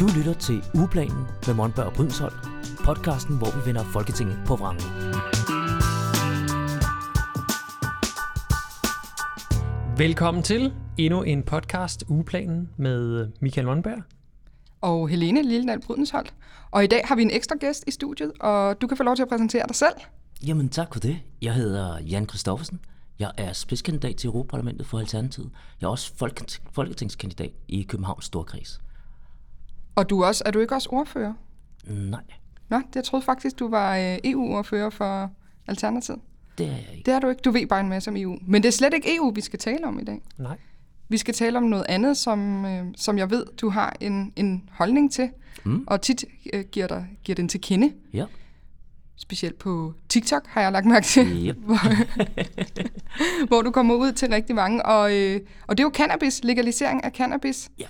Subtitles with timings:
[0.00, 2.34] Du lytter til Ugeplanen med Monberg og Brydensholt,
[2.84, 4.84] podcasten, hvor vi vender Folketinget på vrangen.
[9.98, 14.02] Velkommen til endnu en podcast, Ugeplanen med Michael Monberg.
[14.80, 16.34] og Helene Lilledal Brydensholt.
[16.70, 19.16] Og i dag har vi en ekstra gæst i studiet, og du kan få lov
[19.16, 19.94] til at præsentere dig selv.
[20.46, 21.18] Jamen tak for det.
[21.42, 22.80] Jeg hedder Jan Kristoffersen.
[23.18, 25.50] Jeg er spidskandidat til Europaparlamentet for Alternativet.
[25.80, 28.80] Jeg er også folketing- folketingskandidat i Københavns Storkreds.
[29.98, 31.32] Og du er, også, er du ikke også ordfører?
[31.86, 32.20] Nej,
[32.68, 35.30] Nå, jeg troede faktisk, du var øh, EU-ordfører for
[35.68, 36.20] Alternativet.
[36.58, 37.06] det er jeg ikke.
[37.06, 37.40] Det er du ikke.
[37.44, 38.36] Du ved bare en masse om EU.
[38.46, 40.20] Men det er slet ikke EU, vi skal tale om i dag.
[40.38, 40.56] Nej.
[41.08, 44.68] Vi skal tale om noget andet, som, øh, som jeg ved, du har en, en
[44.72, 45.30] holdning til,
[45.64, 45.84] Mm.
[45.86, 47.92] og tit øh, giver, dig, giver den til kende.
[48.12, 48.24] Ja.
[49.16, 51.56] Specielt på TikTok har jeg lagt mærke til, Yep.
[53.48, 54.86] hvor du kommer ud til rigtig mange.
[54.86, 57.84] Og, øh, og det er jo cannabis, legalisering af cannabis, Ja.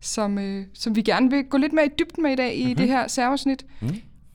[0.00, 2.64] Som, øh, som vi gerne vil gå lidt mere i dybden med i dag i
[2.66, 2.76] Mhm.
[2.76, 3.66] det her særafsnit.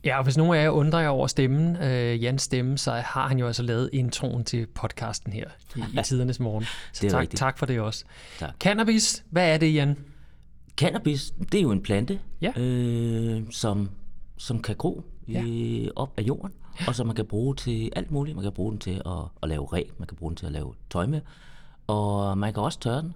[0.03, 3.27] Ja, og hvis nogen af jer undrer jer over stemmen, øh, Jans stemme, så har
[3.27, 6.63] han jo altså lavet introen til podcasten her i, i tidernes morgen.
[6.63, 7.39] Så Det er tak, rigtigt.
[7.39, 8.05] tak for det også.
[8.39, 8.49] Tak.
[8.59, 9.97] Cannabis, hvad er det, Jan?
[10.77, 12.51] Cannabis, det er jo en plante, Ja.
[12.57, 13.89] øh, som,
[14.37, 16.51] som kan gro i, op af jorden,
[16.87, 18.35] og som man kan bruge til alt muligt.
[18.35, 19.11] Man kan bruge den til at,
[19.43, 21.21] at lave ræb, man kan bruge den til at lave tøj med,
[21.87, 23.13] og man kan også tørre den,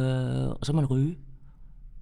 [0.00, 1.16] øh, og så kan man ryge.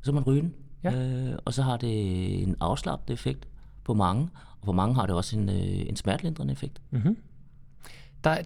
[0.08, 0.92] Så man ryge den, Ja.
[0.92, 3.48] øh, og så har det en afslappende effekt
[3.84, 4.28] på mange,
[4.60, 5.56] og på mange har det også en, øh,
[5.88, 6.80] en smertelindrende effekt.
[8.24, 8.42] Der er,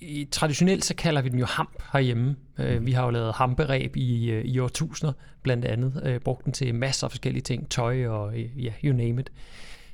[0.00, 2.36] i, traditionelt så kalder vi dem jo hamp herhjemme.
[2.58, 6.02] Øh, vi har jo lavet hamperæb i, øh, i årtusinder, blandt andet.
[6.04, 9.32] Øh, brugt den til masser af forskellige ting, tøj og øh, ja, you name it.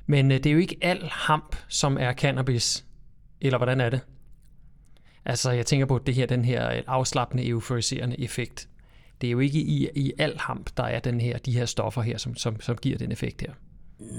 [0.06, 2.84] Men øh, det er jo ikke al hamp, som er cannabis.
[3.40, 4.00] Eller hvordan er det?
[5.24, 8.68] Altså, jeg tænker på det her, den her øh, afslappende, euforiserende effekt.
[9.22, 12.02] Det er jo ikke i, i al hamp, der er den her, de her stoffer
[12.02, 13.52] her, som, som, som giver den effekt her.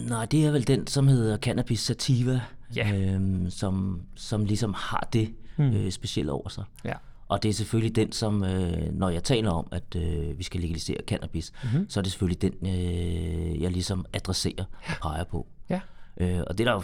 [0.10, 2.42] Nej, det er vel den, som hedder cannabis sativa,
[2.76, 2.94] Ja.
[2.96, 6.64] øhm, som, som ligesom har det øh, specielt over sig.
[6.86, 6.94] Ja.
[7.28, 10.62] Og det er selvfølgelig den, som, øh, når jeg taler om, at øh, vi skal
[10.62, 11.90] legalisere cannabis, mm-hmm.
[11.90, 15.48] så er det selvfølgelig den, øh, jeg ligesom adresserer og peger på.
[15.70, 15.80] Ja.
[16.18, 16.84] Øh, og det er der jo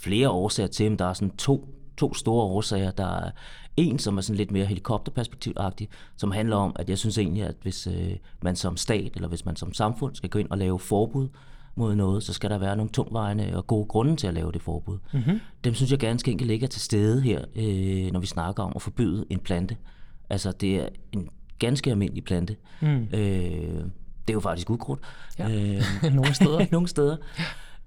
[0.00, 2.90] flere årsager til, men der er sådan to, to store årsager.
[2.90, 3.30] Der er
[3.76, 7.54] en, som er sådan lidt mere helikopterperspektivagtig, som handler om, at jeg synes egentlig, at
[7.62, 8.12] hvis øh,
[8.42, 11.28] man som stat, eller hvis man som samfund skal gå ind og lave forbud
[11.74, 14.62] mod noget, så skal der være nogle tungvejende og gode grunde til at lave det
[14.62, 14.98] forbud.
[15.12, 15.40] Mm-hmm.
[15.64, 18.82] Dem synes jeg ganske enkelt ligger til stede her, øh, når vi snakker om at
[18.82, 19.76] forbyde en plante.
[20.30, 21.28] Altså, det er en
[21.58, 22.56] ganske almindelig plante.
[22.80, 23.08] Mm.
[23.12, 23.84] Øh,
[24.26, 25.00] det er jo faktisk ukrudt.
[25.38, 25.50] Ja.
[25.50, 25.82] Øh,
[26.14, 26.66] Nogle steder.
[26.72, 27.16] nogle steder,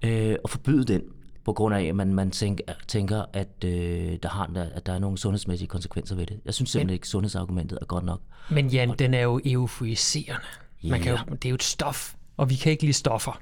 [0.04, 1.02] øh, og forbyde den,
[1.48, 4.98] på grund af, at man, man tænker, tænker at, øh, der har, at der er
[4.98, 6.40] nogle sundhedsmæssige konsekvenser ved det.
[6.44, 8.20] Jeg synes simpelthen ikke, sundhedsargumentet er godt nok.
[8.50, 10.40] Men Jan, den er jo euforiserende.
[10.82, 13.40] Man kan jo, det er jo et stof, og vi kan ikke lide stoffer.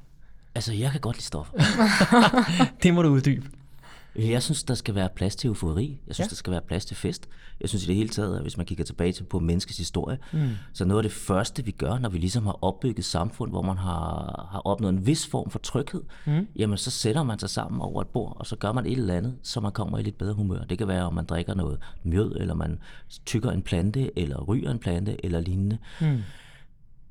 [0.54, 1.52] Altså, jeg kan godt lide stoffer.
[2.82, 3.46] Det må du uddybe.
[4.18, 6.00] Jeg synes, der skal være plads til eufori.
[6.06, 6.30] Jeg synes, Ja.
[6.30, 7.28] der skal være plads til fest.
[7.60, 10.18] Jeg synes i det hele taget, at hvis man kigger tilbage til på menneskets historie,
[10.32, 10.48] mm.
[10.72, 13.76] så noget af det første, vi gør, når vi ligesom har opbygget samfund, hvor man
[13.76, 16.46] har, har opnået en vis form for tryghed, mm.
[16.56, 19.14] jamen så sætter man sig sammen over et bord, og så gør man et eller
[19.14, 20.64] andet, så man kommer i lidt bedre humør.
[20.64, 22.78] Det kan være, om man drikker noget mjød, eller man
[23.26, 25.78] tykker en plante, eller ryger en plante, eller lignende.
[26.00, 26.18] Mm.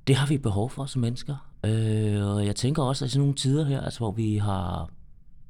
[0.08, 1.50] Det har vi behov for som mennesker.
[1.66, 4.90] Øh, og jeg tænker også, at i sådan nogle tider her, altså, hvor vi har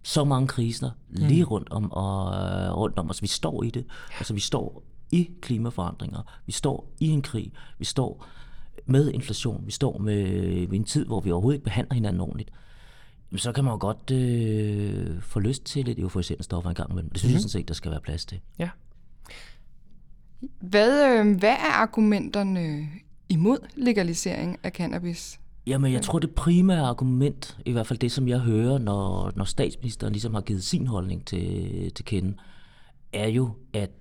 [0.05, 3.21] så mange kriser lige rundt om, og, øh, rundt om os.
[3.21, 3.85] Vi står i det.
[4.17, 6.41] Altså, vi står i klimaforandringer.
[6.45, 7.53] Vi står i en krig.
[7.79, 8.27] Vi står
[8.85, 9.65] med inflation.
[9.65, 10.27] Vi står med,
[10.67, 12.51] med en tid, hvor vi overhovedet ikke behandler hinanden ordentligt.
[13.31, 16.91] Jamen, så kan man jo godt øh, få lyst til lidt euforiserende stoffer en gang
[16.91, 17.09] imellem.
[17.09, 17.33] Det synes mm-hmm.
[17.33, 18.39] jeg sådan set, der skal være plads til.
[18.59, 18.69] Ja.
[20.59, 22.89] Hvad, øh, hvad er argumenterne
[23.29, 25.39] imod legalisering af cannabis?
[25.67, 29.45] Jamen, jeg tror, det primære argument, i hvert fald det, som jeg hører, når, når
[29.45, 32.33] statsministeren ligesom har givet sin holdning til, til kende,
[33.13, 33.91] er jo, at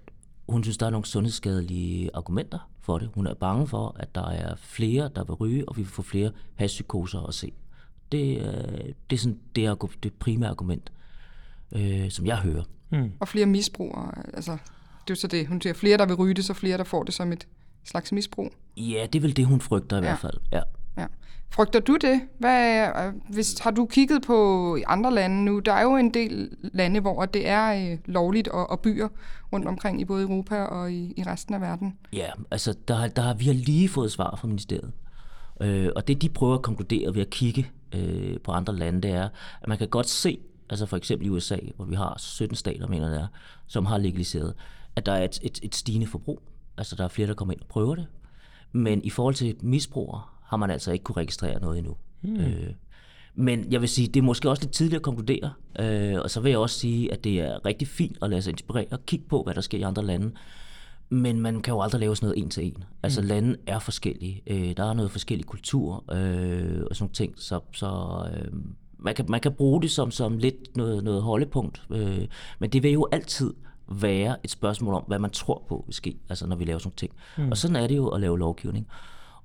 [0.48, 3.10] hun synes, der er nogle sundhedsskadelige argumenter for det.
[3.14, 6.02] Hun er bange for, at der er flere, der vil ryge, og vi vil få
[6.02, 7.52] flere hashpsykoser at se.
[8.12, 10.92] Det, er- det er sådan det, er det primære argument,
[11.72, 12.62] øh, som jeg hører.
[13.20, 14.12] Og flere misbrugere?
[14.34, 15.72] Altså, det er jo så det, hun siger.
[15.74, 17.46] Flere, der vil ryge det, så flere, der får det som et
[17.84, 18.50] slags misbrug.
[18.76, 20.06] Ja, det er vel det, hun frygter i Ja.
[20.06, 20.36] hvert fald.
[20.52, 20.60] Ja.
[21.54, 22.20] Frygter du det?
[22.38, 25.58] Hvad, øh, hvis, har du kigget på i andre lande nu?
[25.58, 29.08] Der er jo en del lande, hvor det er øh, lovligt og, og byer
[29.52, 31.98] rundt omkring i både Europa og i, i resten af verden.
[32.12, 34.92] Ja, altså der, der har vi har lige fået svar fra ministeriet.
[35.60, 39.10] Øh, og det de prøver at konkludere ved at kigge øh, på andre lande, det
[39.10, 39.28] er,
[39.62, 40.38] at man kan godt se,
[40.70, 43.26] altså for eksempel i USA, hvor vi har 17 stater, mener det er,
[43.66, 44.54] som har legaliseret,
[44.96, 46.42] at der er et, et, et stigende forbrug.
[46.78, 48.06] Altså der er flere, der kommer ind og prøver det.
[48.72, 51.96] Men i forhold til misbrugere, har man altså ikke kunne registrere noget endnu.
[52.22, 52.36] Mm.
[52.36, 52.70] Øh,
[53.34, 56.40] men jeg vil sige, det er måske også lidt tidligt at konkludere, øh, og så
[56.40, 59.24] vil jeg også sige, at det er rigtig fint at lade sig inspirere og kigge
[59.28, 60.32] på, hvad der sker i andre lande.
[61.08, 62.84] Men man kan jo aldrig lave sådan noget en til en.
[63.02, 63.26] Altså mm.
[63.26, 64.42] lande er forskellige.
[64.46, 67.34] Øh, der er noget forskellig kultur øh, og sådan ting.
[67.36, 68.52] Så, så øh,
[68.98, 71.82] man, kan, man kan bruge det som, som lidt noget, noget holdepunkt.
[71.90, 72.26] Øh,
[72.58, 73.54] men det vil jo altid
[73.88, 76.96] være et spørgsmål om, hvad man tror på vil ske, altså når vi laver sådan
[76.96, 77.12] ting.
[77.38, 77.50] Mm.
[77.50, 78.86] Og sådan er det jo at lave lovgivning.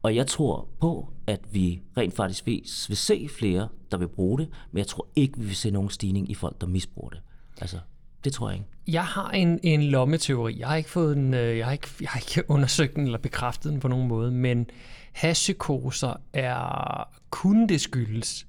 [0.01, 4.39] Og jeg tror på, at vi rent faktisk vil, vil se flere, der vil bruge
[4.39, 7.19] det, men jeg tror ikke, vi vil se nogen stigning i folk, der misbruger det.
[7.61, 7.79] Altså,
[8.23, 8.69] det tror jeg ikke.
[8.87, 10.59] Jeg har en, en lommeteori.
[10.59, 13.17] Jeg har ikke fået den, øh, jeg har ikke, jeg har ikke undersøgt den eller
[13.17, 14.69] bekræftet den på nogen måde, men
[15.13, 18.47] hashpsykoser er kun det skyldes,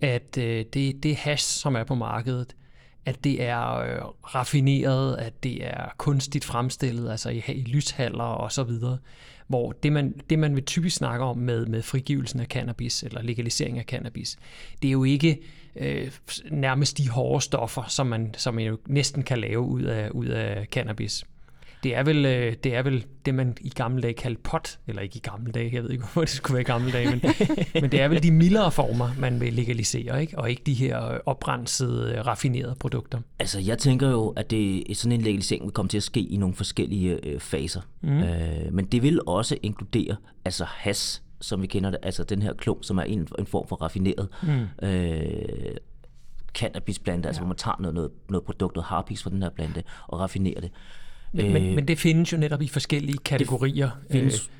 [0.00, 2.56] at øh, det, det hash, som er på markedet,
[3.06, 4.02] at det er øh,
[4.34, 8.98] raffineret, at det er kunstigt fremstillet, altså i, i lyshaller og så videre,
[9.46, 13.22] hvor det man, det man vil typisk snakke om med, med frigivelsen af cannabis eller
[13.22, 14.36] legalisering af cannabis,
[14.82, 15.40] det er jo ikke
[15.76, 16.10] øh,
[16.50, 20.26] nærmest de hårde stoffer, som man, som man jo næsten kan lave ud af, ud
[20.26, 21.24] af cannabis.
[21.84, 25.02] Det er, vel, øh, det er vel det, man i gamle dage kaldte pot, eller
[25.02, 27.20] ikke i gamle dage, jeg ved ikke, hvorfor det skulle være i gamle dage, men,
[27.82, 30.38] men det er vel de mildere former, man vil legalisere, ikke?
[30.38, 30.96] og ikke de her
[31.26, 33.18] oprensede, raffinerede produkter.
[33.38, 36.36] Altså, jeg tænker jo, at det, sådan en legalisering vil komme til at ske i
[36.36, 37.80] nogle forskellige øh, faser.
[38.00, 38.22] Mm.
[38.22, 42.52] Øh, men det vil også inkludere altså has, som vi kender det, altså den her
[42.52, 44.86] klump, som er en, en form for raffineret mm.
[44.88, 45.76] øh,
[46.54, 47.42] cannabisplante, altså ja.
[47.42, 50.60] hvor man tager noget, noget, noget produkt, noget harpiks fra den her plante, og raffinerer
[50.60, 50.70] det.
[51.34, 53.90] Men, øh, men det findes jo netop i forskellige kategorier.
[54.02, 54.54] Det findes, øh.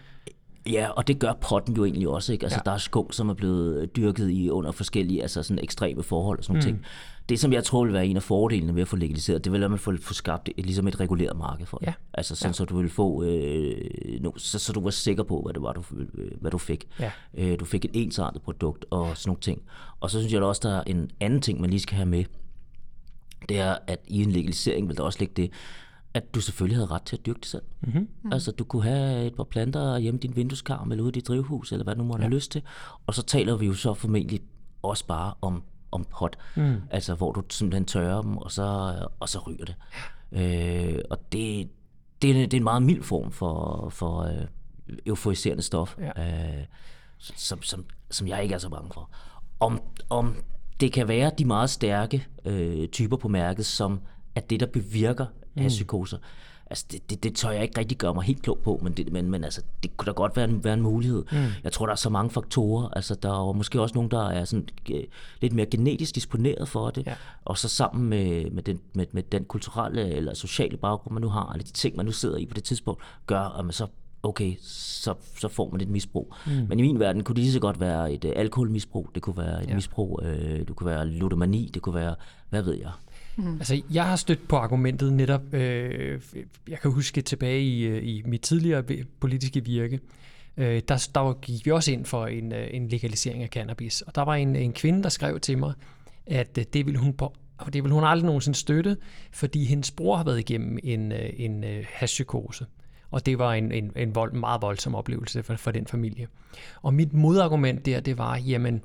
[0.73, 2.33] Ja, og det gør potten jo egentlig også.
[2.33, 2.45] Ikke?
[2.45, 2.71] Altså, ja.
[2.71, 6.45] Der er skunk, som er blevet dyrket i under forskellige altså sådan ekstreme forhold og
[6.45, 6.63] sådan mm.
[6.63, 6.85] ting.
[7.29, 9.61] Det, som jeg tror vil være en af fordelene ved at få legaliseret, det vil
[9.61, 11.87] være, at man får, får skabt et, ligesom et reguleret marked for det.
[11.87, 11.93] Ja.
[12.15, 12.53] Altså sådan, ja.
[12.53, 15.73] så du vil få, øh, no, så, så du var sikker på, hvad det var,
[15.73, 15.83] du,
[16.15, 16.85] øh, hvad du fik.
[17.01, 17.11] Ja.
[17.35, 19.63] Øh, du fik et ensartet produkt og sådan nogle ting.
[20.01, 22.25] Og så synes jeg også, der er en anden ting, man lige skal have med.
[23.49, 25.51] Det er, at i en legalisering vil der også ligge det,
[26.15, 27.63] at du selvfølgelig havde ret til at dyrke det selv.
[27.81, 28.33] Mm-hmm.
[28.33, 31.29] Altså, du kunne have et par planter hjemme i din vindueskarm, eller ude i dit
[31.29, 32.29] drivhus, eller hvad du måtte ja.
[32.29, 32.63] have lyst til.
[33.07, 34.41] Og så taler vi jo så formentlig
[34.83, 36.39] også bare om, om pot.
[36.57, 36.77] Mm.
[36.91, 39.75] Altså, hvor du simpelthen tørrer dem, og så, og så ryger det.
[40.33, 41.69] Øh, og det,
[42.23, 44.47] det, er, det er en meget mild form for, for øh,
[45.07, 46.59] euforiserende stof, ja.
[46.59, 46.65] øh,
[47.19, 49.11] som, som, som jeg ikke er så bange for.
[49.61, 50.37] Om, om
[50.81, 54.01] det kan være de meget stærke øh, typer på mærket, som
[54.35, 55.69] er det, der bevirker mm.
[55.69, 56.19] psykoser.
[56.71, 59.13] Altså, det, det, det tør jeg ikke rigtig gøre mig helt klog på, men, det,
[59.13, 61.25] men, men altså, det kunne da godt være en, være en mulighed.
[61.33, 61.39] Mm.
[61.65, 62.89] Jeg tror, der er så mange faktorer.
[62.89, 64.97] Altså, der er måske også nogen, der er sådan, uh,
[65.41, 67.15] lidt mere genetisk disponeret for det, ja.
[67.45, 71.29] og så sammen med, med, den, med, med den kulturelle eller sociale baggrund, man nu
[71.29, 73.87] har, eller de ting, man nu sidder i på det tidspunkt, gør, at man så
[74.23, 76.35] okay, så, så får man et misbrug.
[76.47, 76.53] Mm.
[76.69, 79.37] Men i min verden kunne det lige så godt være et uh, alkoholmisbrug, det kunne
[79.37, 79.75] være et ja.
[79.75, 80.29] misbrug, uh,
[80.59, 82.15] det kunne være ludomani, det kunne være,
[82.51, 82.91] hvad ved jeg,
[83.37, 83.55] Mm.
[83.55, 86.21] Altså, jeg har stødt på argumentet netop, øh,
[86.69, 88.85] jeg kan huske tilbage i, øh, i mit tidligere
[89.21, 90.01] politiske virke,
[90.57, 94.03] øh, der, der gik vi også ind for en, øh, en legalisering af cannabis.
[94.03, 95.73] Og der var en, en kvinde, der skrev til mig,
[96.27, 97.35] at øh, det ville hun på
[97.73, 98.97] det vil hun aldrig nogensinde støtte,
[99.33, 102.67] fordi hendes bror har været igennem en, en hashpsykose.
[103.11, 106.27] Og det var en, en, en vold, meget voldsom oplevelse for, for den familie.
[106.83, 108.83] Og mit modargument der, det var, jamen,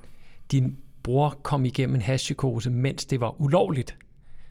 [0.51, 3.97] din bror kom igennem en hashpsykose, mens det var ulovligt.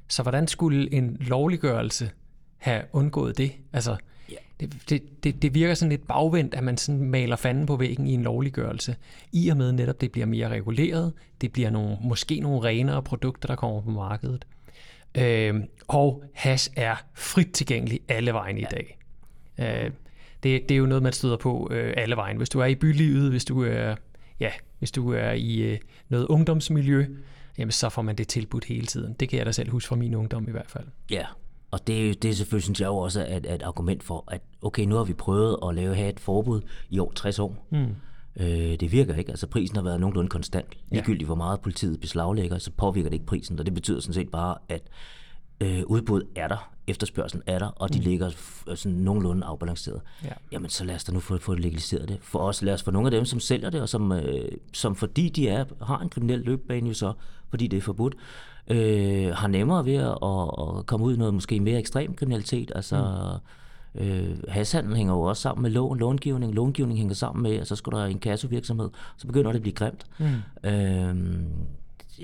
[0.08, 2.10] Så hvordan skulle en lovliggørelse
[2.56, 3.52] have undgået det?
[3.72, 3.96] Altså,
[4.60, 8.06] det, det, det, det virker sådan lidt bagvendt, at man sådan maler fanden på væggen
[8.06, 8.96] i en lovliggørelse.
[9.32, 13.46] I og med netop, det bliver mere reguleret, det bliver nogle, måske nogle renere produkter,
[13.46, 14.46] der kommer på markedet.
[15.14, 15.54] Øh,
[15.88, 18.98] og hash er frit tilgængelig alle vejen i dag.
[19.58, 19.90] Øh,
[20.42, 22.36] det, det er jo noget, man støder på øh, alle vejen.
[22.36, 23.94] Hvis du er i bylivet, hvis du er,
[24.40, 27.06] ja, hvis du er i øh, noget ungdomsmiljø,
[27.58, 29.12] jamen så får man det tilbudt hele tiden.
[29.20, 30.84] Det kan jeg da selv huske fra min ungdom i hvert fald.
[31.10, 31.24] Ja,
[31.70, 34.94] og det, det er selvfølgelig, synes jeg også, et, et argument for, at okay, nu
[34.96, 36.60] har vi prøvet at lave have et forbud
[36.90, 37.66] i år 60 år.
[37.70, 37.94] Mm.
[38.36, 39.30] Øh, det virker ikke.
[39.30, 40.66] Altså prisen har været nogenlunde konstant.
[40.90, 43.58] Ligegyldigt hvor meget politiet beslaglægger, så påvirker det ikke prisen.
[43.58, 44.82] Og det betyder sådan set bare, at
[45.60, 48.04] øh, udbud er der, efterspørgselen er der, og de mm.
[48.04, 48.30] ligger
[48.74, 50.00] sådan nogenlunde afbalanceret.
[50.24, 50.32] Ja.
[50.52, 52.18] Jamen så lad os da nu få, få legaliseret det.
[52.22, 54.94] For os, lad os for nogle af dem, som sælger det, og som, øh, som
[54.94, 57.12] fordi de er, har en kriminel løbbane jo så,
[57.50, 58.14] fordi det er forbudt,
[58.68, 62.72] øh, har nemmere ved at, at, at komme ud i noget måske mere ekstrem kriminalitet.
[62.74, 62.96] Altså,
[63.94, 64.00] mm.
[64.00, 66.54] øh, hashandel hænger jo også sammen med lån, långivning.
[66.54, 69.74] Långivning hænger sammen med, at så skal der en kassevirksomhed, så begynder det at blive
[69.74, 70.06] grimt.
[70.18, 70.68] Mm.
[70.70, 71.16] Øh,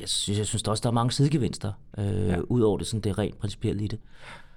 [0.01, 2.37] jeg synes, jeg synes også, der er mange sidegevinster, øh, ja.
[2.39, 3.99] ud over det, sådan, det er rent principielt i det.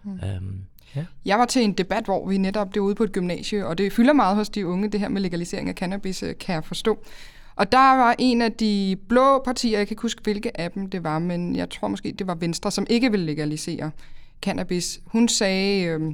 [0.03, 0.12] Mm.
[0.12, 0.62] Um,
[0.95, 1.05] ja.
[1.25, 3.93] Jeg var til en debat, hvor vi netop blev ude på et gymnasie, og det
[3.93, 7.03] fylder meget hos de unge, det her med legalisering af cannabis, øh, kan jeg forstå.
[7.57, 10.89] Og der var en af de blå partier, jeg kan ikke huske, hvilke af dem
[10.89, 13.91] det var, men jeg tror måske, det var Venstre, som ikke ville legalisere
[14.41, 15.01] cannabis.
[15.05, 16.13] Hun sagde, øh,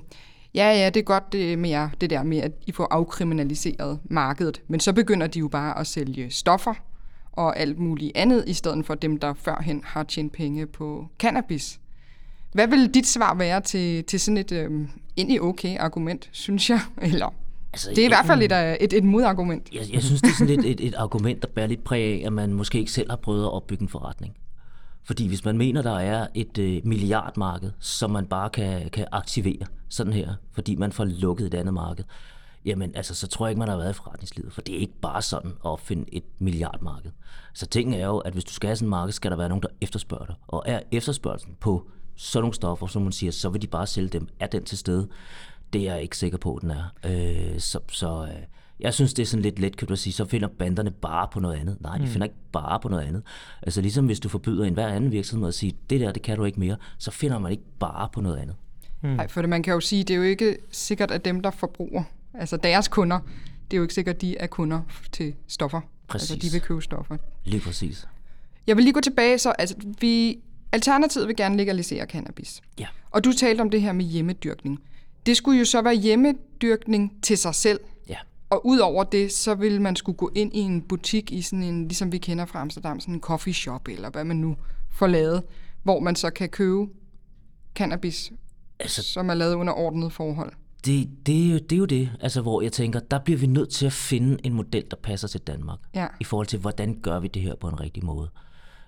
[0.54, 4.00] ja, ja, det er godt det med jer, det der med, at I får afkriminaliseret
[4.04, 6.74] markedet, men så begynder de jo bare at sælge stoffer
[7.32, 11.80] og alt muligt andet, i stedet for dem, der førhen har tjent penge på cannabis.
[12.54, 14.72] Hvad vil dit svar være til, til sådan et øh,
[15.18, 16.80] egentlig okay argument, synes jeg?
[17.02, 17.34] Eller
[17.74, 19.70] Altså, det er i hvert fald et, øh, et, et modargument.
[19.74, 22.26] Jeg, jeg synes, det er sådan et, et, et argument, der bærer lidt præg af,
[22.26, 24.34] at man måske ikke selv har prøvet at opbygge en forretning.
[25.04, 29.66] Fordi hvis man mener, der er et øh, milliardmarked, som man bare kan, kan aktivere
[29.90, 32.04] sådan her, fordi man får lukket et andet marked,
[32.66, 35.00] jamen altså, så tror jeg ikke, man har været i forretningslivet, for det er ikke
[35.02, 37.12] bare sådan at opfinde et milliardmarked.
[37.54, 39.50] Så tingen er jo, at hvis du skal have sådan et marked, skal der være
[39.50, 40.36] nogen, der efterspørger dig.
[40.48, 44.10] Og er efterspørgelsen på sådan nogle stoffer, som man siger, så vil de bare sælge
[44.10, 44.28] dem.
[44.40, 45.08] Er den til stede?
[45.74, 46.94] Det er jeg ikke sikker på, den er.
[47.06, 48.44] Øh, så så øh,
[48.80, 51.40] jeg synes, det er sådan lidt let, kan du sige, så finder banderne bare på
[51.40, 51.78] noget andet.
[51.82, 52.10] Nej, de mm.
[52.10, 53.24] finder ikke bare på noget andet.
[53.62, 56.38] Altså ligesom hvis du forbyder en hver anden virksomhed at sige, det der, det kan
[56.38, 58.56] du ikke mere, så finder man ikke bare på noget andet.
[59.02, 59.30] Nej, mm.
[59.30, 62.04] for det, man kan jo sige, det er jo ikke sikkert, at dem, der forbruger,
[62.34, 63.20] altså deres kunder,
[63.72, 65.82] det er jo ikke sikkert, at de er kunder til stoffer.
[66.08, 66.32] Præcis.
[66.32, 67.18] Altså, de vil købe stoffer.
[67.44, 68.08] Lige præcis.
[68.68, 70.40] Jeg vil lige gå tilbage, så altså, vi,
[70.72, 72.62] Alternativet vil gerne legalisere cannabis.
[72.80, 72.88] Ja.
[73.12, 74.80] Og du talte om det her med hjemmedyrkning.
[75.26, 77.80] Det skulle jo så være hjemmedyrkning til sig selv.
[78.10, 78.18] Ja.
[78.50, 81.88] Og udover det, så vil man skulle gå ind i en butik i sådan en,
[81.88, 84.56] ligesom vi kender fra Amsterdam, sådan en coffee shop, eller hvad man nu
[84.92, 85.44] får lavet,
[85.84, 86.88] hvor man så kan købe
[87.76, 88.32] cannabis,
[88.80, 90.52] altså, som er lavet under ordnet forhold.
[90.86, 93.48] Det, det, er jo, det er jo det, altså, hvor jeg tænker, der bliver vi
[93.48, 95.80] nødt til at finde en model, der passer til Danmark.
[95.96, 96.08] Ja.
[96.20, 98.30] I forhold til, hvordan gør vi det her på en rigtig måde.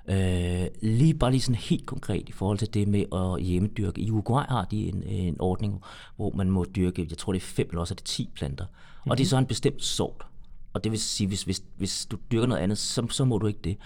[0.08, 4.02] Øh, lige bare lige sådan helt konkret i forhold til det med at hjemmedyrke.
[4.02, 5.82] I Uruguay har de en, en ordning,
[6.16, 8.66] hvor man må dyrke, jeg tror det er fem eller også er det ti planter.
[8.66, 9.12] Mm-hmm.
[9.12, 10.26] Og det er så en bestemt sort.
[10.74, 13.48] Og det vil sige, hvis, hvis, hvis du dyrker noget andet, så, så må du
[13.48, 13.78] ikke det.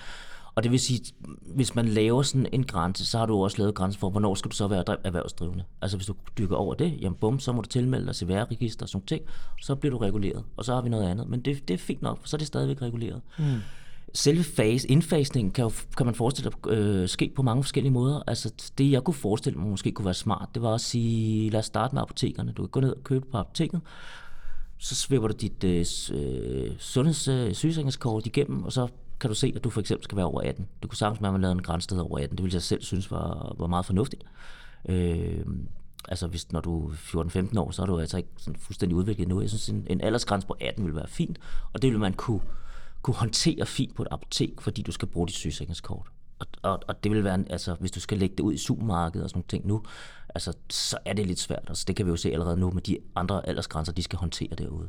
[0.55, 1.13] Og det vil sige,
[1.55, 4.51] hvis man laver sådan en grænse, så har du også lavet grænse for, hvornår skal
[4.51, 5.63] du så være erhvervsdrivende.
[5.81, 8.89] Altså hvis du dyrker over det, jamen bum, så må du tilmelde dig CVR-register og
[8.89, 9.21] sådan ting,
[9.61, 10.43] så bliver du reguleret.
[10.57, 11.29] Og så har vi noget andet.
[11.29, 13.21] Men det, det er fint nok, for så er det stadigvæk reguleret.
[13.38, 13.61] Mm
[14.13, 18.23] selve fase, indfasningen kan, jo, kan man forestille sig øh, ske på mange forskellige måder.
[18.27, 21.59] Altså det, jeg kunne forestille mig måske kunne være smart, det var at sige, lad
[21.59, 22.51] os starte med apotekerne.
[22.51, 23.81] Du kan gå ned og købe på apoteket,
[24.77, 27.53] så svipper du dit øh, øh sundheds øh,
[28.25, 28.87] igennem, og så
[29.19, 30.67] kan du se, at du for eksempel skal være over 18.
[30.83, 32.37] Du kunne sagtens med, at man lavede en der over 18.
[32.37, 34.23] Det ville jeg selv synes var, var meget fornuftigt.
[34.89, 35.45] Øh,
[36.07, 39.27] altså hvis, når du er 14-15 år, så er du altså ikke sådan fuldstændig udviklet
[39.27, 39.41] nu.
[39.41, 41.37] Jeg synes, en, en aldersgrænse på 18 ville være fint,
[41.73, 42.41] og det ville man kunne
[43.01, 46.08] kunne håndtere fint på et apotek, fordi du skal bruge dit sygesikringskort.
[46.39, 49.24] Og, og, og det vil være, altså, hvis du skal lægge det ud i supermarkedet
[49.24, 49.84] og sådan nogle ting nu,
[50.36, 51.65] altså, så er det lidt svært.
[51.68, 54.56] Altså, det kan vi jo se allerede nu med de andre aldersgrænser, de skal håndtere
[54.58, 54.88] derude.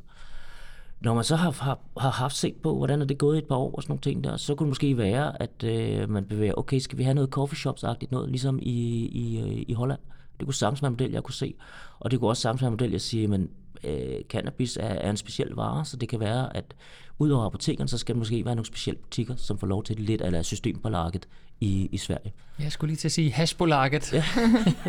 [1.00, 3.48] Når man så har, har, har haft set på, hvordan er det gået i et
[3.48, 6.24] par år og sådan nogle ting der, så kunne det måske være, at øh, man
[6.24, 10.00] bevæger, okay, skal vi have noget coffeeshops-agtigt noget, ligesom i, i, øh, i Holland?
[10.38, 11.54] Det kunne sagtens være en model, jeg kunne se.
[11.98, 13.50] Og det kunne også sagtens være en model, jeg siger, men
[13.84, 16.74] øh, cannabis er, er en speciel vare, så det kan være, at
[17.20, 20.04] Udover apotekerne, så skal der måske være nogle specielle butikker, som får lov til det
[20.04, 21.28] lidt af systembolaget
[21.60, 22.32] i, i Sverige.
[22.58, 24.12] Jeg skulle lige til at sige hashbolaget.
[24.12, 24.24] Ja.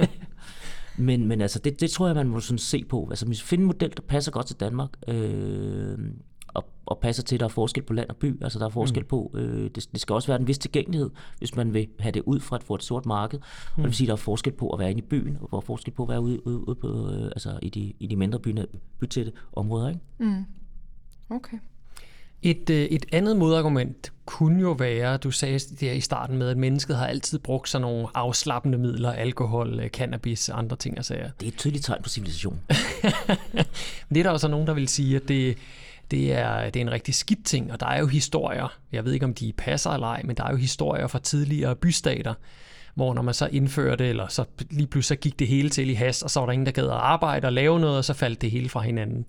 [1.08, 3.08] men, men altså, det, det tror jeg, man må sådan se på.
[3.10, 5.98] Altså, finde en model, der passer godt til Danmark, øh,
[6.54, 8.44] og, og passer til, at der er forskel på land og by.
[8.44, 9.08] Altså, der er forskel mm.
[9.08, 12.24] på, øh, det, det skal også være en vis tilgængelighed, hvis man vil have det
[12.26, 13.40] ud fra et, for et sort marked.
[13.40, 13.44] Mm.
[13.72, 15.48] Og det vil sige, at der er forskel på at være inde i byen, og
[15.52, 18.08] der er forskel på at være ude, ude, ude på, øh, altså, i, de, i
[18.08, 18.66] de mindre byer,
[19.00, 19.90] bytætte områder.
[19.90, 20.02] Ikke?
[20.20, 20.46] Mm.
[21.30, 21.58] Okay.
[22.44, 26.58] Et, øh, et andet modargument kunne jo være, du sagde der i starten med, at
[26.58, 31.06] mennesket har altid brugt sådan nogle afslappende midler, alkohol, øh, cannabis og andre ting og
[31.06, 31.30] sager.
[31.40, 32.60] Det er et tydeligt tegn på civilisation.
[34.10, 35.58] det er der også nogen, der vil sige, at det,
[36.12, 39.14] det er, det er en rigtig skidt ting, og der er jo historier, jeg ved
[39.14, 42.34] ikke om de passer eller ej, men der er jo historier fra tidligere bystater,
[42.96, 45.94] hvor når man så indførte, eller så lige pludselig så gik det hele til i
[45.94, 48.14] hast, og så var der ingen, der gad at arbejde og lave noget, og så
[48.14, 49.26] faldt det hele fra hinanden.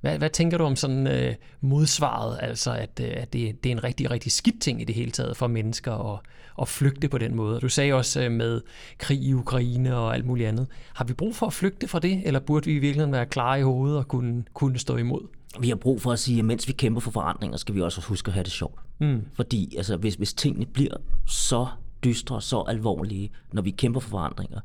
[0.00, 3.72] Hvad, hvad tænker du om sådan øh, modsvaret, altså at, øh, at det, det er
[3.72, 6.20] en rigtig, rigtig skidt ting i det hele taget for mennesker at,
[6.60, 7.60] at flygte på den måde?
[7.60, 8.60] Du sagde også øh, med
[8.98, 10.66] krig i Ukraine og alt muligt andet.
[10.94, 13.58] Har vi brug for at flygte fra det, eller burde vi i virkeligheden være klare
[13.58, 15.26] i hovedet og kunne, kunne stå imod?
[15.60, 18.00] Vi har brug for at sige, at mens vi kæmper for forandringer, skal vi også
[18.00, 18.80] huske at have det sjovt.
[18.98, 19.22] Mm.
[19.32, 20.96] Fordi altså, hvis, hvis tingene bliver
[21.26, 21.66] så
[22.04, 24.60] dystre, så alvorlige, når vi kæmper for forandringer,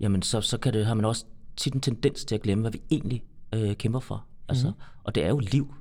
[0.00, 1.24] jamen så, så kan det, har man også
[1.56, 3.22] tit en tendens til at glemme, hvad vi egentlig
[3.52, 4.24] øh, kæmper for.
[4.48, 4.74] Altså, mm.
[5.04, 5.74] Og det er jo liv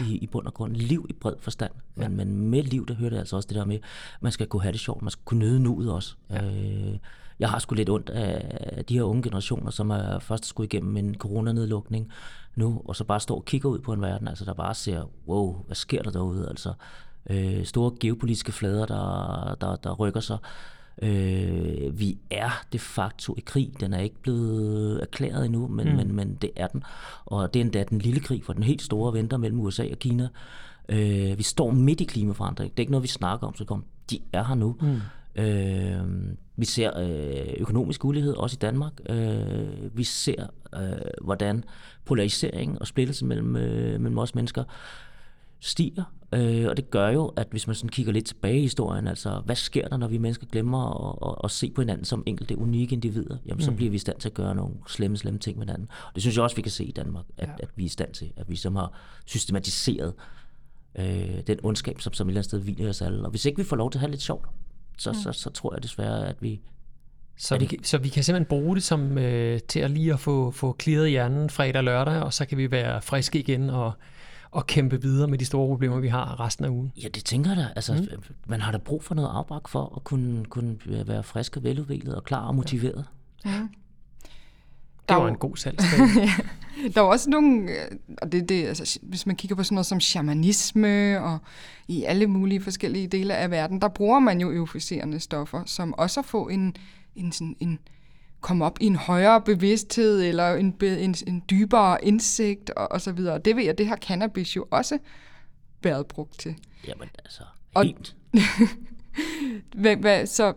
[0.00, 0.76] i, i bund og grund.
[0.76, 1.72] Liv i bred forstand.
[1.96, 2.08] Ja.
[2.08, 4.46] Men, men med liv, der hører det altså også det der med, at man skal
[4.46, 6.14] kunne have det sjovt, man skal kunne nyde nuet også.
[6.30, 6.44] Ja.
[6.44, 6.98] Øh,
[7.38, 10.96] jeg har sgu lidt ondt af de her unge generationer, som er først skulle igennem
[10.96, 12.10] en coronanedlukning
[12.56, 15.10] nu, og så bare står og kigger ud på en verden, altså der bare ser,
[15.28, 16.48] wow, hvad sker der derude?
[16.48, 16.72] Altså,
[17.30, 20.38] øh, store geopolitiske flader, der, der, der rykker sig.
[21.02, 23.72] Øh, vi er de facto i krig.
[23.80, 25.96] Den er ikke blevet erklæret endnu, men, mm.
[25.96, 26.84] men, men det er den.
[27.26, 29.98] Og det er endda den lille krig, for den helt store venter mellem USA og
[29.98, 30.28] Kina.
[30.88, 32.70] Øh, vi står midt i klimaforandring.
[32.70, 33.84] Det er ikke noget, vi snakker om, så kom.
[34.10, 34.76] De er her nu.
[34.80, 35.00] Mm.
[35.42, 38.92] Øh, vi ser øh, økonomisk ulighed også i Danmark.
[39.08, 40.80] Øh, vi ser, øh,
[41.22, 41.64] hvordan
[42.04, 44.64] polarisering og splittelse mellem, øh, mellem os mennesker
[45.60, 46.04] stiger.
[46.34, 49.42] Øh, og det gør jo, at hvis man sådan kigger lidt tilbage i historien, altså
[49.44, 52.58] hvad sker der, når vi mennesker glemmer at, at, at se på hinanden som enkelte
[52.58, 53.76] unikke individer, jamen så mm.
[53.76, 55.88] bliver vi i stand til at gøre nogle slemme, slemme ting med hinanden.
[56.06, 57.54] Og det synes jeg også, vi kan se i Danmark, at, ja.
[57.58, 58.92] at vi er i stand til, at vi som har
[59.26, 60.14] systematiseret
[60.98, 63.24] øh, den ondskab, som, som et eller andet sted hviler os alle.
[63.24, 64.48] Og hvis ikke vi får lov til at have lidt sjovt,
[64.96, 65.14] så, mm.
[65.14, 66.60] så, så, så tror jeg desværre, at vi...
[67.36, 70.50] Så vi, så vi kan simpelthen bruge det som øh, til at lige at få,
[70.50, 73.92] få clearet hjernen fredag og lørdag, og så kan vi være friske igen og,
[74.50, 76.92] og kæmpe videre med de store problemer, vi har resten af ugen.
[77.02, 77.68] Ja, det tænker jeg da.
[77.76, 78.34] Altså, mm.
[78.46, 82.14] Man har da brug for noget afbræk for at kunne, kunne være frisk og veludviklet
[82.14, 83.04] og klar og motiveret.
[83.44, 83.50] Ja.
[83.50, 83.68] Ja.
[85.08, 85.98] Det var en god salgsdag.
[86.94, 89.86] der er også nogle, øh, og det, det, altså, hvis man kigger på sådan noget
[89.86, 91.38] som shamanisme, og
[91.88, 96.20] i alle mulige forskellige dele af verden, der bruger man jo euforiserende stoffer, som også
[96.20, 96.76] at få en,
[97.16, 97.78] en, sådan, en
[98.40, 103.12] komme op i en højere bevidsthed, eller en, en, en dybere indsigt, og, og så
[103.12, 103.38] videre.
[103.38, 104.98] Det ved jeg, det har cannabis jo også
[105.82, 106.54] været brugt til.
[106.88, 107.42] Jamen altså,
[107.82, 108.16] helt.
[108.32, 108.40] Og,
[109.80, 110.54] hvad, hvad, så,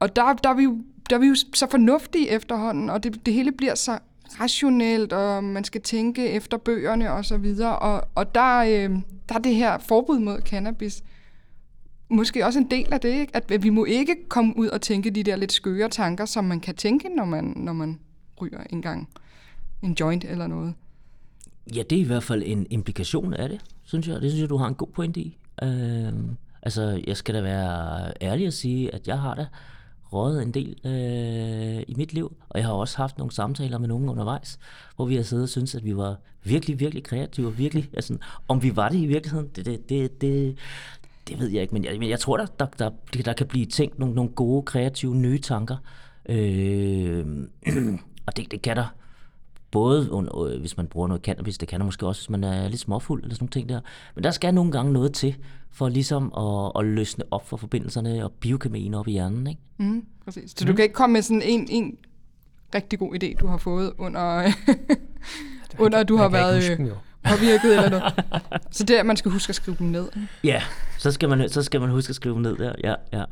[0.00, 3.26] og der, der er vi jo der er vi jo så fornuftige efterhånden, og det,
[3.26, 3.98] det hele bliver så
[4.40, 7.78] rationelt, og man skal tænke efter bøgerne og så videre.
[7.78, 8.90] Og, og der, øh,
[9.28, 11.02] der er det her forbud mod cannabis
[12.08, 13.36] måske også en del af det, ikke?
[13.36, 16.60] at vi må ikke komme ud og tænke de der lidt skøre tanker, som man
[16.60, 18.00] kan tænke, når man, når man
[18.40, 19.08] ryger en gang
[19.82, 20.74] en joint eller noget.
[21.74, 24.20] Ja, det er i hvert fald en implikation af det, synes jeg.
[24.20, 25.38] Det synes jeg, du har en god point i.
[25.62, 26.12] Øh,
[26.62, 29.46] altså, jeg skal da være ærlig at sige, at jeg har da
[30.12, 33.88] røget en del øh, i mit liv, og jeg har også haft nogle samtaler med
[33.88, 34.58] nogen undervejs,
[34.96, 38.16] hvor vi har siddet og syntes, at vi var virkelig, virkelig kreative, virkelig, altså,
[38.48, 40.58] om vi var det i virkeligheden, det, det, det, det,
[41.28, 42.90] det ved jeg ikke, men jeg, men jeg tror, der, der, der,
[43.24, 45.76] der kan blive tænkt nogle, nogle gode, kreative, nye tanker,
[46.28, 47.26] øh,
[48.26, 48.94] og det, det kan der
[49.76, 52.68] både øh, hvis man bruger noget cannabis, det kan der måske også, hvis man er
[52.68, 53.80] lidt småfuld eller sådan nogle ting der.
[54.14, 55.36] Men der skal nogle gange noget til,
[55.70, 59.46] for ligesom at, at løsne op for forbindelserne og biokemien op i hjernen.
[59.46, 59.60] Ikke?
[59.76, 60.50] Mm, præcis.
[60.50, 60.66] Så mm.
[60.66, 61.96] du kan ikke komme med sådan en, en
[62.74, 64.52] rigtig god idé, du har fået under,
[65.84, 66.88] under du har været øh,
[67.30, 68.24] påvirket eller noget.
[68.70, 70.08] Så det er, man skal huske at skrive dem ned.
[70.44, 70.62] Ja,
[70.98, 72.72] så skal man, så skal man huske at skrive dem ned der.
[72.84, 73.24] Ja, ja.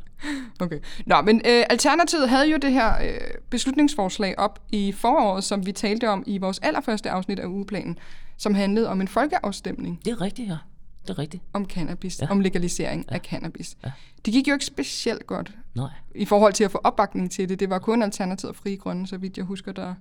[0.59, 0.79] Okay.
[1.05, 5.71] Nå, men øh, Alternativet havde jo det her øh, beslutningsforslag op i foråret, som vi
[5.71, 7.97] talte om i vores allerførste afsnit af ugeplanen,
[8.37, 10.01] som handlede om en folkeafstemning.
[10.05, 10.57] Det er rigtigt, ja.
[11.01, 11.43] Det er rigtigt.
[11.53, 12.27] Om cannabis, ja.
[12.31, 13.15] om legalisering ja.
[13.15, 13.77] af cannabis.
[13.85, 13.91] Ja.
[14.25, 15.89] Det gik jo ikke specielt godt Nej.
[16.15, 17.59] i forhold til at få opbakning til det.
[17.59, 19.93] Det var kun Alternativet og Frie Grunde, så vidt jeg husker, der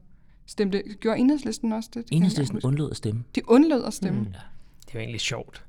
[0.46, 0.82] stemte.
[1.00, 2.08] Gjorde enhedslisten også det?
[2.08, 3.24] det enhedslisten undlod at stemme.
[3.34, 4.20] De undlod at stemme?
[4.20, 4.26] Mm.
[4.26, 4.40] Ja.
[4.86, 5.64] Det var egentlig sjovt.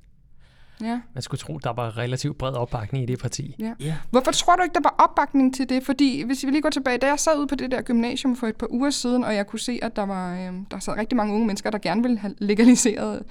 [0.82, 1.00] Ja.
[1.14, 3.56] Man skulle tro, der var relativt bred opbakning i det parti.
[3.60, 3.74] Ja.
[3.80, 3.96] ja.
[4.10, 5.84] Hvorfor tror du ikke, der var opbakning til det?
[5.84, 8.48] Fordi hvis vi lige går tilbage, da jeg sad ude på det der gymnasium for
[8.48, 11.16] et par uger siden, og jeg kunne se, at der var øh, der sad rigtig
[11.16, 13.24] mange unge mennesker, der gerne ville have legaliseret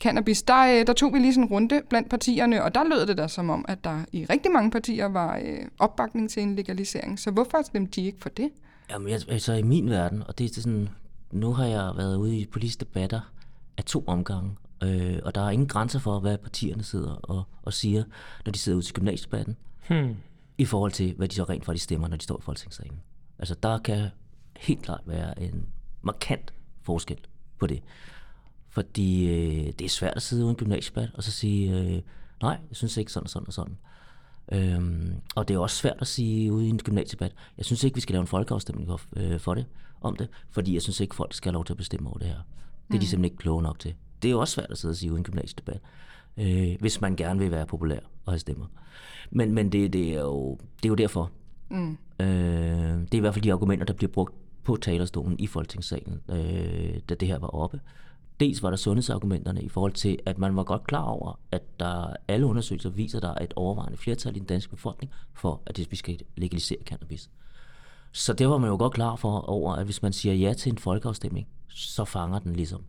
[0.00, 3.06] cannabis, der, øh, der tog vi lige sådan en runde blandt partierne, og der lød
[3.06, 6.56] det da som om, at der i rigtig mange partier var øh, opbakning til en
[6.56, 7.18] legalisering.
[7.18, 8.50] Så hvorfor stemte de ikke for det?
[8.90, 10.88] Jamen, altså i min verden, og det er sådan,
[11.30, 13.20] nu har jeg været ude i politiske debatter
[13.76, 17.72] af to omgange, øh, og der er ingen grænser for, hvad partierne sidder og, og
[17.72, 18.04] siger,
[18.44, 19.56] når de sidder ude til gymnasiedebatten,
[19.88, 20.16] hmm.
[20.58, 23.00] i forhold til, hvad de så rent faktisk stemmer, når de står i folketingssalen.
[23.38, 24.08] Altså, der kan
[24.56, 25.66] helt klart være en
[26.02, 27.18] markant forskel
[27.58, 27.82] på det.
[28.68, 32.02] Fordi øh, det er svært at sidde uden gymnasiedebat og så sige, øh,
[32.42, 33.78] nej, jeg synes ikke sådan og sådan og sådan.
[34.52, 37.94] Øhm, og det er også svært at sige ude i en gymnasiedebat, jeg synes ikke,
[37.94, 39.66] vi skal lave en folkeafstemning for, øh, for det,
[40.00, 42.26] om det, fordi jeg synes ikke, folk skal have lov til at bestemme over det
[42.26, 42.34] her.
[42.34, 42.40] Det
[42.90, 43.00] er mm.
[43.00, 43.94] de simpelthen ikke kloge nok til.
[44.22, 45.80] Det er jo også svært at sidde og sige uden gymnasiedebat,
[46.36, 48.66] øh, hvis man gerne vil være populær og have stemmer.
[49.30, 51.30] Men, men det, det, er jo, det er jo derfor.
[51.68, 51.98] Mm.
[52.20, 56.20] Øh, det er i hvert fald de argumenter, der bliver brugt på talerstolen i Folketingssalen,
[56.28, 57.80] øh, da det her var oppe.
[58.40, 62.16] Dels var der sundhedsargumenterne i forhold til, at man var godt klar over, at der
[62.28, 65.80] alle undersøgelser viser, at der er et overvejende flertal i den danske befolkning for, at
[65.90, 67.30] vi skal legalisere cannabis.
[68.12, 70.72] Så det var man jo godt klar for over, at hvis man siger ja til
[70.72, 72.84] en folkeafstemning, så fanger den ligesom.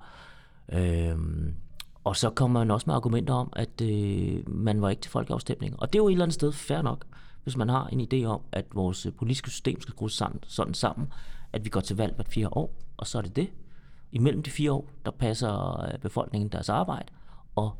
[0.71, 1.53] Øhm,
[2.03, 5.79] og så kommer man også med argumenter om, at øh, man var ikke til folkeafstemning.
[5.79, 7.05] Og det er jo et eller andet sted fair nok,
[7.43, 10.73] hvis man har en idé om, at vores øh, politiske system skal skrues sammen, sådan
[10.73, 11.07] sammen,
[11.53, 13.49] at vi går til valg hvert fire år, og så er det det.
[14.15, 17.05] Imellem de fire år, der passer øh, befolkningen deres arbejde,
[17.55, 17.71] og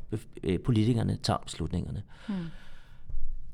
[0.42, 2.02] øh, politikerne tager beslutningerne.
[2.28, 2.36] Hmm.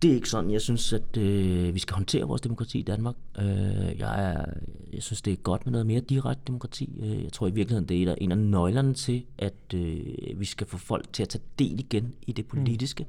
[0.03, 3.15] Det er ikke sådan, jeg synes, at øh, vi skal håndtere vores demokrati i Danmark.
[3.39, 4.45] Øh, jeg, er,
[4.93, 6.99] jeg synes, det er godt med noget mere direkte demokrati.
[7.03, 10.67] Øh, jeg tror i virkeligheden, det er en af nøglerne til, at øh, vi skal
[10.67, 13.07] få folk til at tage del igen i det politiske.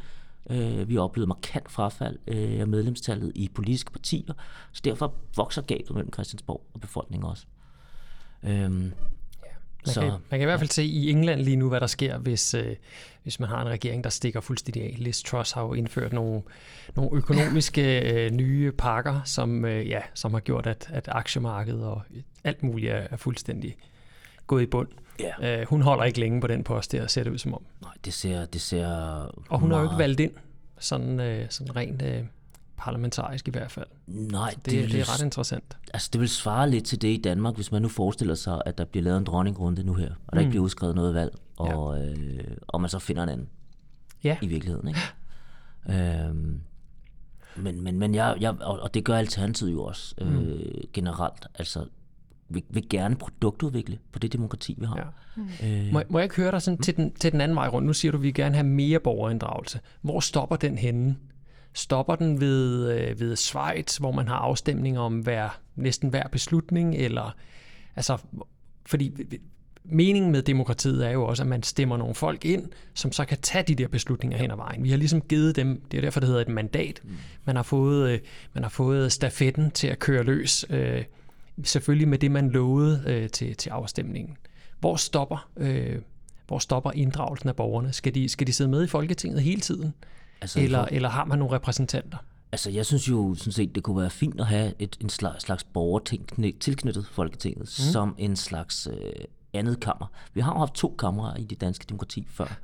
[0.50, 0.56] Mm.
[0.56, 4.34] Øh, vi har oplevet markant frafald øh, af medlemstallet i politiske partier,
[4.72, 7.46] så derfor vokser gabet mellem Christiansborg og befolkningen også.
[8.44, 8.92] Øh,
[9.86, 11.88] man, så, kan, man kan i hvert fald se i England lige nu, hvad der
[11.88, 12.76] sker, hvis, øh,
[13.24, 14.96] hvis man har en regering, der stikker fuldstændig af.
[14.98, 16.42] Liz Truss har jo indført nogle,
[16.96, 22.02] nogle økonomiske øh, nye pakker, som, øh, ja, som har gjort, at, at aktiemarkedet og
[22.44, 23.76] alt muligt er, er fuldstændig
[24.48, 24.88] gået i bund.
[25.20, 25.60] Ja.
[25.60, 27.66] Øh, hun holder ikke længe på den post der, ser det ud som om.
[27.82, 28.46] Nej, det ser...
[28.46, 28.88] Det ser
[29.50, 29.80] og hun meget...
[29.80, 30.32] har jo ikke valgt ind
[30.80, 32.02] sådan, øh, sådan rent...
[32.02, 32.24] Øh,
[32.84, 33.86] parlamentarisk i hvert fald.
[34.08, 35.78] Nej, det, det, vil, det er ret interessant.
[35.94, 38.78] Altså, det vil svare lidt til det i Danmark, hvis man nu forestiller sig, at
[38.78, 40.40] der bliver lavet en dronningrunde nu her, og der mm.
[40.40, 42.06] ikke bliver udskrevet noget valg, og, ja.
[42.06, 43.50] øh, og man så finder en anden
[44.24, 44.38] ja.
[44.42, 44.88] i virkeligheden.
[44.88, 45.00] Ikke?
[46.30, 46.62] øhm,
[47.56, 50.60] men, men, men jeg, jeg, og det gør Alternativet jo også øh, mm.
[50.94, 51.48] generelt.
[51.56, 51.86] Altså,
[52.50, 54.98] vi vil gerne produktudvikle på det demokrati, vi har.
[54.98, 55.04] Ja.
[55.36, 55.50] Mm.
[55.68, 56.82] Øh, må, må jeg ikke høre dig sådan, mm.
[56.82, 57.86] til, den, til den anden vej rundt?
[57.86, 59.80] Nu siger du, at vi gerne have mere borgerinddragelse.
[60.02, 61.16] Hvor stopper den henne?
[61.74, 66.96] Stopper den ved, øh, ved Schweiz, hvor man har afstemninger om hver, næsten hver beslutning?
[66.96, 67.36] Eller,
[67.96, 68.18] altså,
[68.86, 69.14] fordi
[69.84, 73.38] meningen med demokratiet er jo også, at man stemmer nogle folk ind, som så kan
[73.38, 74.84] tage de der beslutninger hen ad vejen.
[74.84, 77.02] Vi har ligesom givet dem, det er derfor, det hedder et mandat.
[77.04, 77.10] Mm.
[77.46, 78.20] Man har fået, øh,
[78.54, 81.04] man har fået stafetten til at køre løs, øh,
[81.64, 84.38] selvfølgelig med det, man lovede øh, til, til afstemningen.
[84.80, 85.96] Hvor stopper, øh,
[86.48, 87.94] hvor stopper inddragelsen af borgerne?
[87.94, 89.94] Skal de, skal de sidde med i Folketinget hele tiden?
[90.44, 90.96] Altså, eller, for...
[90.96, 92.18] eller har man nogle repræsentanter?
[92.52, 95.44] Altså, jeg synes jo sådan set, det kunne være fint at have et, en slags,
[95.44, 96.30] slags borgerting
[96.60, 97.68] tilknyttet Folketinget, mm.
[97.68, 99.12] som en slags øh,
[99.54, 100.08] andet kammer.
[100.34, 102.60] Vi har jo haft to kammer i det danske demokrati før.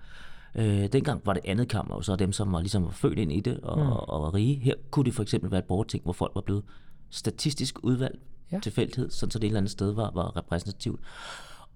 [0.56, 3.32] Øh, dengang var det andet kammer, og så dem, som var, ligesom var født ind
[3.32, 3.92] i det og, mm.
[3.92, 4.56] og var rige.
[4.56, 6.64] Her kunne det for eksempel være et borgerting, hvor folk var blevet
[7.10, 8.60] statistisk udvalgt ja.
[8.60, 11.00] tilfældighed, sådan så det et eller andet sted var, var repræsentativt.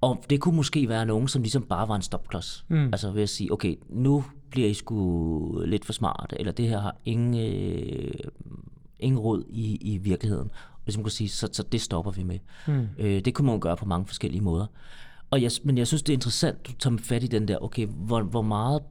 [0.04, 2.66] Og det kunne måske være nogen, som ligesom bare var en stopklods.
[2.68, 2.86] Mm.
[2.86, 6.80] Altså ved at sige, okay, nu bliver I sgu lidt for smart, eller det her
[6.80, 8.12] har ingen, øh,
[9.00, 10.52] ingen råd i, i virkeligheden.
[10.84, 12.40] Hvis man kan sige, så, så det stopper vi med.
[12.68, 12.88] Mm.
[12.98, 14.66] Øh, det kunne man gøre på mange forskellige måder.
[15.32, 17.88] Og jeg, men jeg synes, det er interessant, du tager fat i den der, okay,
[17.88, 18.82] hvor, hvor meget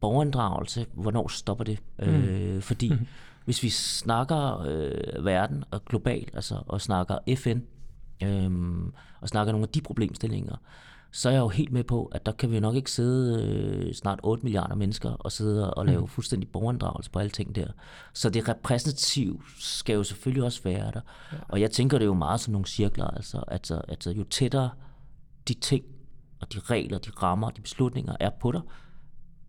[0.00, 1.78] borgerinddragelse, hvornår stopper det?
[1.98, 2.04] Mm.
[2.04, 3.06] Øh, fordi mm.
[3.44, 7.58] hvis vi snakker øh, verden og globalt, altså, og snakker FN,
[8.22, 8.50] øh,
[9.20, 10.56] og snakker nogle af de problemstillinger,
[11.14, 13.94] så er jeg jo helt med på, at der kan vi nok ikke sidde øh,
[13.94, 16.08] snart 8 milliarder mennesker og sidde og lave mm.
[16.08, 17.66] fuldstændig borgerinddragelse på alle ting der.
[18.12, 21.00] Så det repræsentative skal jo selvfølgelig også være der.
[21.32, 21.36] Ja.
[21.48, 24.70] Og jeg tænker det jo meget som nogle cirkler, altså, altså, altså jo tættere
[25.48, 25.84] de ting
[26.40, 28.60] og de regler, de rammer, de beslutninger er på dig,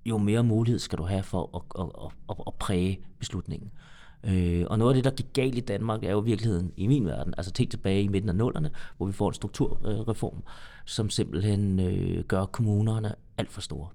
[0.05, 3.71] jo mere mulighed skal du have for at, at, at, at præge beslutningen.
[4.23, 6.87] Øh, og noget af det, der gik galt i Danmark, er jo i virkeligheden i
[6.87, 10.43] min verden, altså helt tilbage i midten af nullerne, hvor vi får en strukturreform,
[10.85, 13.87] som simpelthen øh, gør kommunerne alt for store.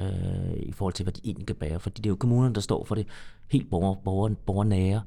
[0.00, 0.06] Ja.
[0.06, 1.80] Øh, i forhold til, hvad de egentlig kan bære.
[1.80, 3.06] Fordi det er jo kommunerne, der står for det
[3.48, 5.02] helt borger, borger, borgernære,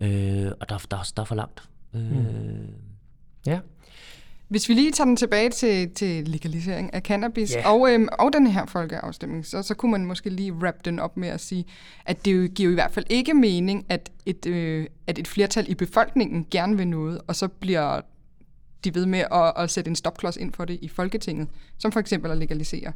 [0.00, 1.68] øh, og der, der, der er for langt.
[1.94, 2.74] Øh, mm.
[3.46, 3.60] Ja.
[4.48, 7.72] Hvis vi lige tager den tilbage til, til legalisering af cannabis yeah.
[7.74, 11.16] og, øhm, og den her folkeafstemning, så, så kunne man måske lige wrap den op
[11.16, 11.64] med at sige,
[12.04, 15.70] at det jo giver i hvert fald ikke mening, at et, øh, at et flertal
[15.70, 18.00] i befolkningen gerne vil noget, og så bliver
[18.84, 22.00] de ved med at, at sætte en stopklods ind for det i Folketinget, som for
[22.00, 22.92] eksempel at legalisere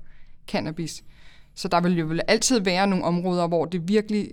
[0.48, 1.04] cannabis.
[1.54, 4.30] Så der vil jo vel altid være nogle områder, hvor det virkelig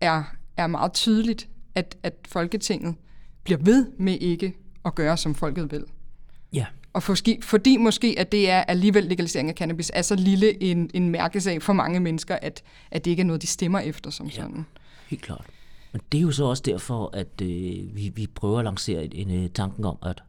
[0.00, 0.22] er,
[0.56, 2.94] er meget tydeligt, at, at Folketinget
[3.44, 5.84] bliver ved med ikke at gøre, som folket vil.
[6.54, 6.66] Ja.
[6.92, 10.90] Og fordi, fordi måske, at det er alligevel legalisering af cannabis, er så lille en,
[10.94, 14.26] en mærkesag for mange mennesker, at, at det ikke er noget, de stemmer efter som
[14.26, 14.66] ja, sådan.
[15.08, 15.46] helt klart.
[15.92, 17.48] Men det er jo så også derfor, at øh,
[17.96, 20.22] vi, vi prøver at lancere en, en tanken om, at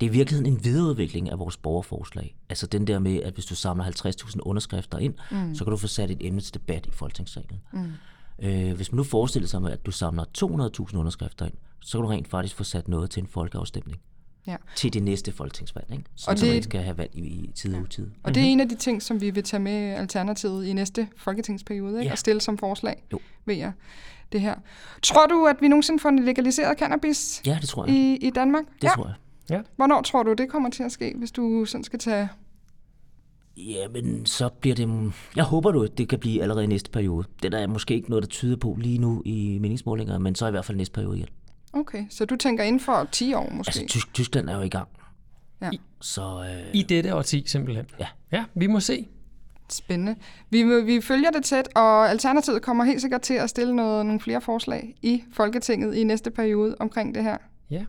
[0.00, 2.36] det er i virkeligheden en videreudvikling af vores borgerforslag.
[2.48, 5.54] Altså den der med, at hvis du samler 50.000 underskrifter ind, mm.
[5.54, 7.60] så kan du få sat et emne til debat i Folketingssalen.
[7.72, 7.92] Mm.
[8.38, 12.08] Øh, hvis man nu forestiller sig, at du samler 200.000 underskrifter ind, så kan du
[12.08, 14.00] rent faktisk få sat noget til en folkeafstemning
[14.48, 14.56] ja.
[14.76, 16.04] til det næste folketingsvalg, ikke?
[16.16, 18.10] Så, og det, så man skal have valg i, i tid og utid.
[18.22, 21.08] Og det er en af de ting, som vi vil tage med Alternativet i næste
[21.16, 22.04] folketingsperiode, ikke?
[22.04, 22.12] Ja.
[22.12, 23.20] og stille som forslag jo.
[23.46, 23.72] ved jer.
[24.32, 24.54] Det her.
[25.02, 27.94] Tror du, at vi nogensinde får legaliseret cannabis ja, det tror jeg.
[27.94, 28.64] I, i Danmark?
[28.64, 28.88] Det ja.
[28.94, 29.14] tror jeg.
[29.50, 29.60] Ja.
[29.76, 32.28] Hvornår tror du, det kommer til at ske, hvis du sådan skal tage...
[33.56, 35.12] Ja, men så bliver det...
[35.36, 37.26] Jeg håber du, det kan blive allerede i næste periode.
[37.42, 40.46] Det der er måske ikke noget, der tyder på lige nu i meningsmålinger, men så
[40.46, 41.28] i hvert fald næste periode igen.
[41.72, 43.70] Okay, så du tænker inden for 10 år måske?
[43.70, 44.88] Altså, Tysk, Tyskland er jo i gang.
[45.62, 45.70] Ja.
[45.72, 47.86] I, så, øh, I dette 10 simpelthen?
[48.00, 48.06] Ja.
[48.32, 49.08] Ja, vi må se.
[49.70, 50.16] Spændende.
[50.50, 54.20] Vi, vi følger det tæt, og Alternativet kommer helt sikkert til at stille noget, nogle
[54.20, 57.36] flere forslag i Folketinget i næste periode omkring det her.
[57.70, 57.84] Ja.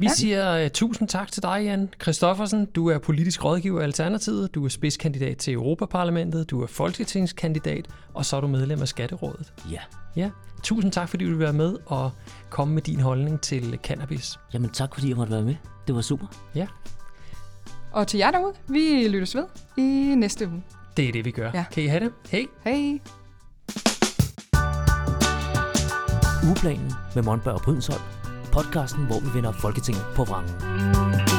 [0.00, 0.12] Vi ja.
[0.14, 2.64] siger uh, tusind tak til dig, Jan Christoffersen.
[2.64, 8.24] Du er politisk rådgiver i Alternativet, du er spidskandidat til Europaparlamentet, du er folketingskandidat, og
[8.24, 9.52] så er du medlem af Skatterådet.
[9.70, 9.80] Ja.
[10.16, 10.30] Ja.
[10.62, 12.10] Tusind tak, fordi du vil være med og
[12.50, 14.38] komme med din holdning til cannabis.
[14.54, 15.54] Jamen tak, fordi jeg måtte være med.
[15.86, 16.26] Det var super.
[16.54, 16.66] Ja.
[17.92, 19.44] Og til jer derude, vi lyttes ved
[19.78, 20.62] i næste uge.
[20.96, 21.50] Det er det, vi gør.
[21.54, 21.64] Ja.
[21.72, 22.12] Kan I have det?
[22.30, 22.46] Hej.
[22.64, 22.98] Hej.
[26.46, 28.19] Ugeplanen med Monberg og Brydensholt.
[28.52, 31.29] Podcasten, hvor vi vender Folketinget på vrangen.